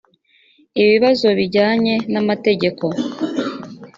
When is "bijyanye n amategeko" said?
1.39-2.85